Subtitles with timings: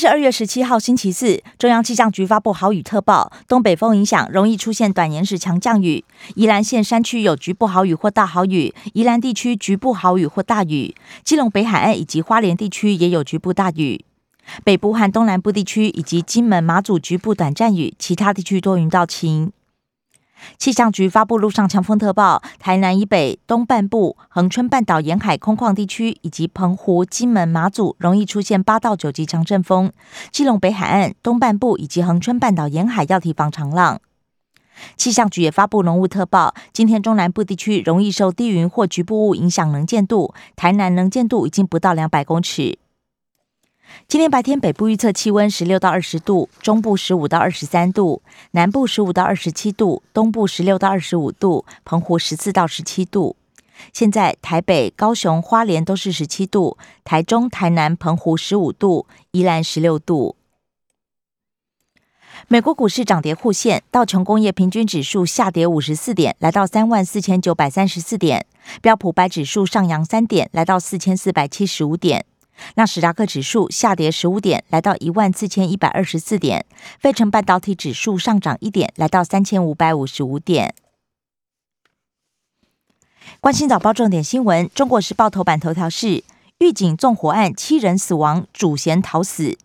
[0.00, 1.42] 是二月十七号，星期四。
[1.58, 6.02] 中央气象局发布豪雨特报，东北风影响，容易出现短延时强降雨。
[6.36, 10.94] 宜兰县山区有局部豪雨或大豪雨，宜兰地区局部豪雨或大雨。
[11.22, 14.02] 基隆北海岸以及花莲地区也有局部大雨。
[14.64, 19.52] 北部和东南部地区以及金门、马祖局部短暂雨，其他地区多云到晴。
[20.58, 29.90] 气象局发布陆上强风特报，台南以北东半部、恒春半岛沿海空旷地区以及澎湖、金门、马祖容易出现八到九级强阵风；
[30.30, 34.00] 基隆北海岸东半部以及恒春半岛沿海要提防长浪。
[34.96, 42.78] 气象局也发布浓雾特报，今天中南部地区容易受低云或局部雾影响，能见度台南能见度已经不到两百公尺。
[44.08, 53.36] 今天白天北部预测气温十六到二十度，中部十五到二十三度，南部十五到二十七度，东部十六到二十五度，澎湖十四到十七度。
[53.92, 60.36] 现在台北、高雄、花莲都是十七度，台中、台南、澎湖十五度，宜兰十六度。
[62.48, 68.40] 美国股市涨跌互现，道琼工业平均指数下跌五十四点，来到三万四千九百三十四点；
[68.82, 72.24] 标普白指数上扬三点，来到四千四百七十五点。
[72.74, 76.66] 纳斯达克指数下跌十五点，来到一万四千一百二十四点。
[76.98, 80.74] 费城半导体指数上涨一点，来到三千五百五十五点。
[83.40, 86.24] 关心早报重点新闻：中国时报头版头条是
[86.58, 89.56] 狱警纵火案七人死亡，主嫌逃死。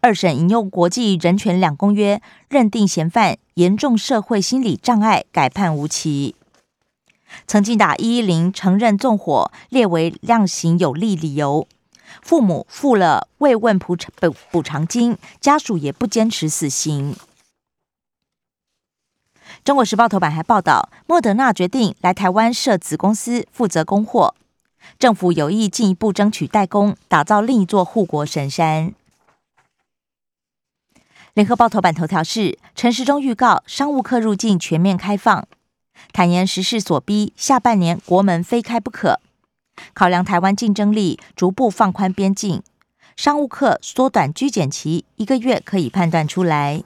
[0.00, 6.34] 二审引用国际人权两公约，认定嫌犯严重社会心理障碍，改判无期。
[7.46, 11.68] 曾经打一一零承认纵火，列为量刑有利理由。
[12.22, 17.16] 父母付了慰问补偿补补偿金，家属也不坚持死刑。
[19.64, 24.34] 中国时报头版还报道，莫德纳决定来台湾设子公司，负责供货。
[24.98, 28.94] 政府有意进一步争取代工，打造另一座护国神山。
[31.34, 35.46] 联合报头版头条是陈时中预告商务客入境全面开放，
[36.12, 39.20] 坦言时势所逼，下半年国门非开不可。
[39.94, 42.62] 考量台湾竞争力，逐步放宽边境，
[43.16, 46.82] 商务客缩短居检期，一个月可以判断出来。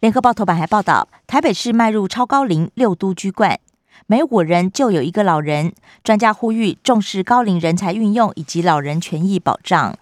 [0.00, 3.60] 联合报头版还报道，台北市迈入超高龄六都居冠，
[4.06, 5.74] 每五人就有一个老人。
[6.02, 9.98] 专家呼吁重视高龄人才运用以及老人权益保障。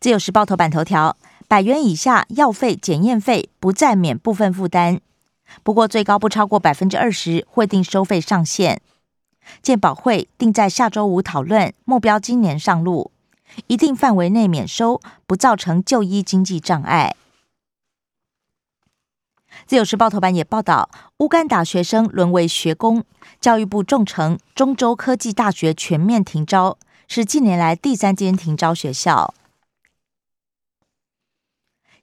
[0.00, 1.16] 自由时报头版头条：
[1.46, 5.00] 百元以下药费检验费不再免部分负担。
[5.62, 8.80] 不过，最高不超过百分之二十，会定收费上限。
[9.62, 13.12] 健保会定在下周五讨论，目标今年上路，
[13.68, 17.14] 一定范围内免收，不造成就医经济障碍。
[19.66, 23.04] 自由时报头版也报道，乌干达学生沦为学工，
[23.40, 26.76] 教育部重惩中州科技大学全面停招，
[27.08, 29.32] 是近年来第三间停招学校。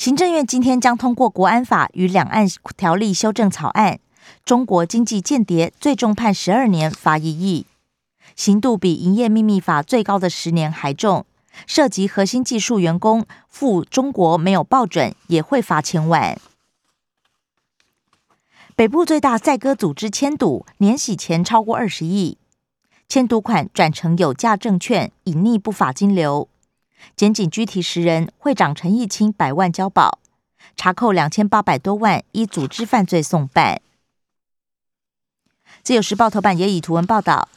[0.00, 4.00] 行政院今天将通过《国安法》与《两岸条例》修正草案，
[4.46, 7.66] 中国经济间谍最重判十二年，罚一亿，
[8.34, 11.26] 刑度比《营业秘密法》最高的十年还重。
[11.66, 16.40] 涉及核心技术员工赴中国没有报准，也会罚千万。
[18.74, 22.38] 北部最大赛鸽组织签赌，年洗钱超过二十亿，
[23.06, 26.48] 签赌款转成有价证券，隐匿不法金流。
[27.16, 30.18] 检警拘提十人，会长陈义清百万交保，
[30.76, 33.80] 查扣两千八百多万，依组织犯罪送办。
[35.82, 37.48] 自由时报头版也以图文报道：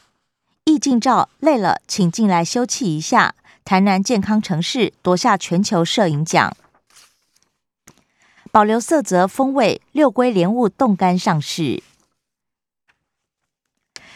[0.65, 3.35] 易镜照累了，请进来休憩一下。
[3.65, 6.53] 台南健康城市夺下全球摄影奖，
[8.51, 11.81] 保留色泽风味，六龟莲雾冻干上市。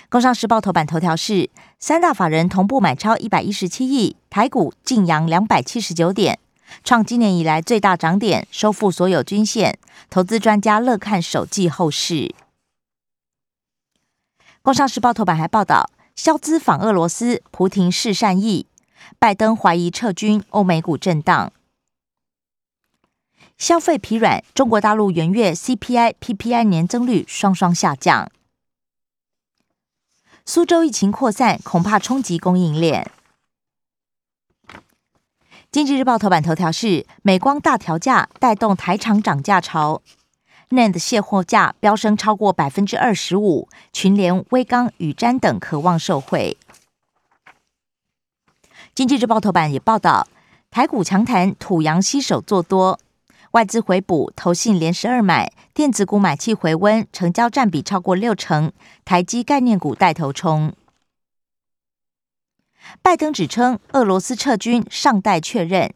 [0.10, 6.40] 工商时报头版头条是三大法人同步买超一百一十七亿，台股净扬两百七十九点，
[6.82, 9.78] 创今年以来最大涨点，收复所有均线。
[10.10, 12.34] 投资专家乐看首季后市。
[14.62, 18.68] 工商时报头版还报道，肖兹访俄罗斯，普廷示善意，
[19.20, 21.52] 拜登怀疑撤军，欧美股震荡，
[23.58, 28.32] 消费疲软，中国大陆元月 CPI、PPI 年增率双双下降。
[30.50, 33.12] 苏州疫情扩散，恐怕冲击供应链。
[35.70, 40.02] 经济日报头版头条是：美光大调价带动台厂涨价潮
[40.70, 46.56] ，NAND 卸货价飙升超过百分之二十五，群联、微刚、宇瞻等渴望受惠。
[48.96, 50.30] 经济日报头版也报道，
[50.72, 52.98] 台股强弹，土洋吸手做多，
[53.52, 58.72] 外资回补，投信连十二买，电子股买气回温，成交占比超过六成，
[59.06, 60.74] 台积概念股带头冲。
[63.02, 65.94] 拜登指称俄罗斯撤军尚待确认，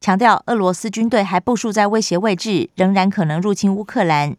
[0.00, 4.36] 强调俄罗斯军队还部署在威胁位置，仍然可能入侵乌克兰。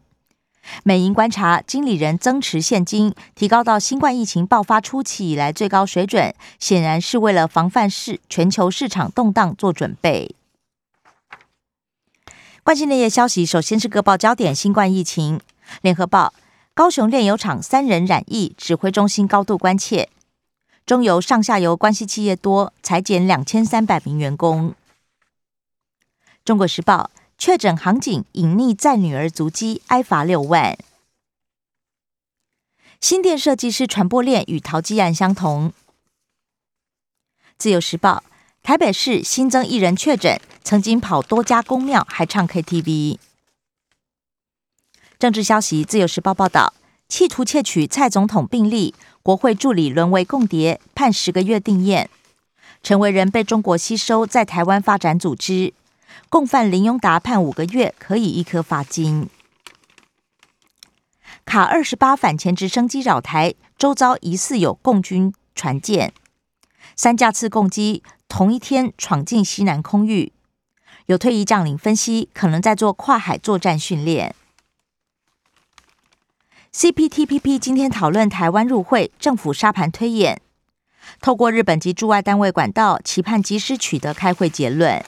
[0.84, 10.36] 美银观察，经理人增持现金，提高到新冠疫情爆发初期以来最高水准，显然是为了防范市全球市场动荡做准备。
[12.64, 15.40] 关心内页消息，首先是各报焦点：新冠疫情。
[15.80, 16.32] 联合报：
[16.74, 20.08] 高雄炼油厂三人染疫，指挥中心高度关切。
[20.86, 24.74] 中油上下游关系企业多，裁减两千三百名员工。
[26.44, 27.10] 中国时报。
[27.38, 30.78] 确诊航警隐匿在女儿足迹，挨罚六万。
[33.00, 35.72] 新店设计师传播链与淘机案相同。
[37.58, 38.22] 自由时报：
[38.62, 43.18] 台北市新增一人确诊，曾经跑多家公庙，还唱 KTV。
[45.18, 46.72] 政治消息：自由时报报道，
[47.08, 52.08] 企图窃取蔡总统病历，国会助理沦为共谍，判十个月定验。
[52.82, 55.74] 陈为人被中国吸收，在台湾发展组织。
[56.28, 59.28] 共犯林永达判五个月，可以一颗罚金。
[61.44, 66.12] 卡二十八反潜直升机扰台，周遭疑似有共军船舰，
[66.96, 70.32] 三架次攻击同一天闯进西南空域。
[71.12, 74.34] 有退役将领分析，可能在做跨海作战训练。
[76.72, 80.40] CPTPP 今天讨论台湾入会，政府沙盘推演，
[81.20, 85.04] 透过日本及驻外单位管道，期盼及时取得开会结论。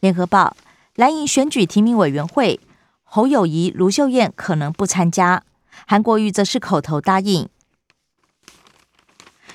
[0.00, 0.54] 联合报
[0.94, 2.60] 蓝营选举提名委员会，
[3.02, 5.42] 侯友谊、卢秀燕可能不参加，
[5.86, 7.48] 韩国瑜则是口头答应。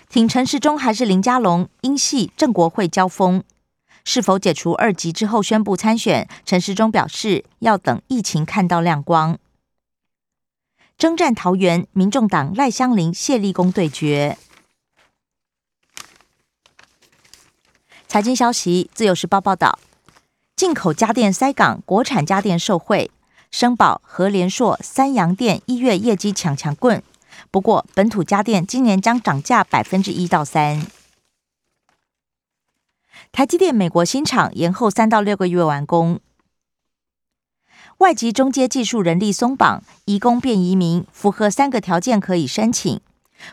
[0.09, 1.69] 挺陈时中还是林佳龙？
[1.81, 3.44] 英系郑国会交锋，
[4.09, 6.30] 是否解除二级之后宣布参选？
[6.45, 9.38] 陈时中表示要等疫情看到亮光。
[10.98, 14.38] 征战桃园，民众党赖香林、谢立功对决。
[18.07, 19.77] 财经消息，自由时报报道。
[20.56, 23.12] 进口家电塞港，国产家电受惠，
[23.51, 27.04] 生宝、和联硕、三洋电一月业绩抢强棍。
[27.51, 30.88] 不过，本土家电今年将涨价百分之一到三。
[33.31, 36.19] 台积电美国新厂延后三到六个月完工。
[38.00, 43.02] 外籍中阶技术人力松绑，移工变移民，符合三个条件可以申请，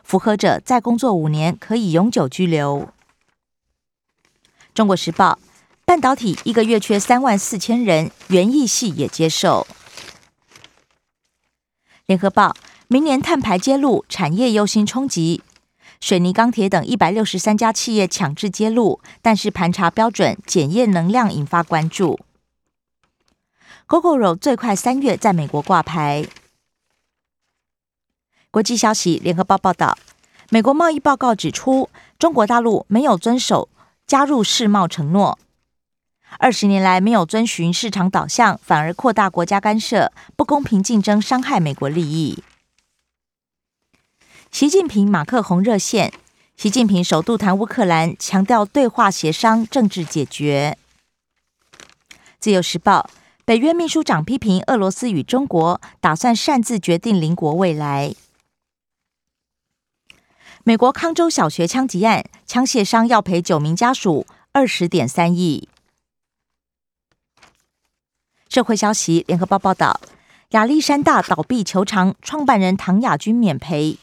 [0.02, 2.88] 符合者再工作五年可以永久居留。
[4.74, 5.38] 中国时报。
[5.86, 9.66] 半导体一个月缺三万四千人，园艺系也接受。
[12.06, 12.56] 联合报：
[12.88, 15.42] 明年碳排揭露，产业忧心冲击。
[16.04, 22.20] 水泥、钢铁等一百六十三家企业强制揭露，但是盘查标准、检验能量引发关注。
[23.88, 26.26] GoGoRo 最快三月在美国挂牌。
[28.50, 29.96] 国际消息：联合报报道，
[30.50, 33.70] 美国贸易报告指出，中国大陆没有遵守
[34.06, 35.38] 加入世贸承诺。
[36.38, 42.44] 二十年来没有遵循市场导向，反而扩大国家干涉，不公平竞争伤害美国利益。
[44.54, 46.12] 习近平马克宏热线，
[46.56, 50.78] 习近平首度谈乌克兰，强调对话协商、政治解决。
[52.38, 53.10] 自由时报
[53.44, 58.14] 北约秘书长批评俄罗斯与中国打算擅自决定邻国未来。
[60.62, 65.68] 美国康州小学枪击案，枪械商要赔九名家属二十点三亿。
[68.48, 70.00] 社会消息：联合报报道，
[70.50, 73.98] 亚历山大倒闭球场创办人唐亚军免赔。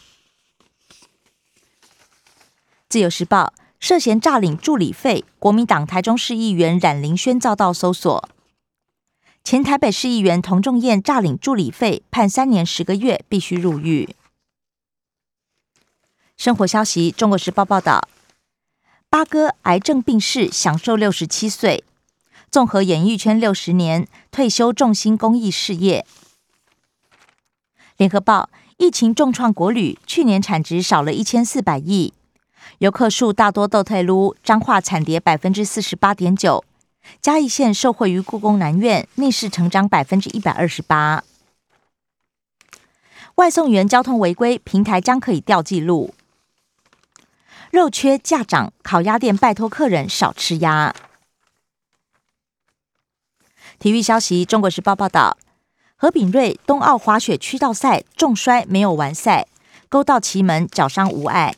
[2.91, 8.27] 自由时报涉嫌诈领助理费，国民党台中市议员冉林轩遭到搜索。
[9.45, 14.13] 前台北市议员童仲彦诈领助理费，判三年十个月，必须入狱。
[16.36, 18.10] 生活消息：中国时报报道，
[19.10, 21.86] 八哥癌症病逝，享受六十七岁。
[22.51, 26.05] 综合演艺圈六十年，退休重心公益事业。
[27.95, 32.13] 联合报：疫情重创国旅，去年产值少了一千四百亿，
[32.82, 36.66] 游客数大多都退撸，彰化惨跌百分之四十八点九，
[37.22, 41.24] 嘉义县受惠于故宫南院，逆势成长百分之一百二十八。
[43.36, 46.16] 外送员交通违规，平台将可以调记录。
[47.70, 50.96] 肉缺价涨，烤鸭店拜托客人少吃鸭。
[53.78, 55.38] 体育消息：中国时报报道，
[55.96, 59.46] 何炳瑞冬奥滑雪区道赛重摔，没有完赛，
[59.88, 61.54] 勾到奇门，脚伤无碍。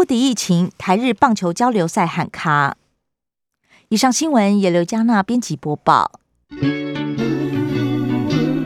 [0.00, 2.78] 不敌疫情，台日棒球交流赛喊卡。
[3.90, 6.12] 以上新闻由刘嘉娜编辑播报。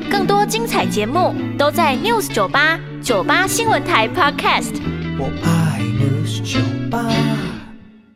[0.08, 4.80] 更多精彩节目都在 News 九八九八新闻台 Podcast。
[5.18, 7.33] 我爱 News 酒吧。